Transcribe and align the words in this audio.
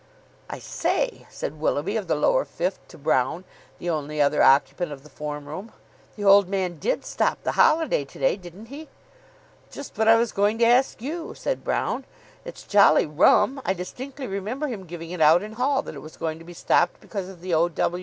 "I 0.49 0.57
say," 0.57 1.27
said 1.29 1.59
Willoughby, 1.61 1.95
of 1.95 2.07
the 2.07 2.15
Lower 2.15 2.43
Fifth, 2.43 2.79
to 2.87 2.97
Brown, 2.97 3.43
the 3.77 3.91
only 3.91 4.19
other 4.19 4.41
occupant 4.41 4.91
of 4.91 5.03
the 5.03 5.11
form 5.11 5.45
room, 5.45 5.73
"the 6.15 6.23
old 6.25 6.49
man 6.49 6.79
did 6.79 7.05
stop 7.05 7.43
the 7.43 7.51
holiday 7.51 8.03
to 8.05 8.17
day, 8.17 8.35
didn't 8.35 8.69
he?" 8.73 8.89
"Just 9.69 9.95
what 9.99 10.07
I 10.07 10.15
was 10.15 10.31
going 10.31 10.57
to 10.57 10.65
ask 10.65 11.03
you," 11.03 11.35
said 11.35 11.63
Brown. 11.63 12.05
"It's 12.45 12.63
jolly 12.63 13.05
rum. 13.05 13.61
I 13.63 13.75
distinctly 13.75 14.25
remember 14.25 14.65
him 14.65 14.87
giving 14.87 15.11
it 15.11 15.21
out 15.21 15.43
in 15.43 15.53
hall 15.53 15.83
that 15.83 15.93
it 15.93 16.01
was 16.01 16.17
going 16.17 16.39
to 16.39 16.45
be 16.45 16.53
stopped 16.53 16.99
because 16.99 17.29
of 17.29 17.41
the 17.41 17.53
O.W. 17.53 17.99